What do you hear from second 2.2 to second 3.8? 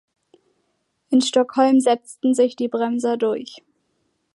sich die Bremser durch.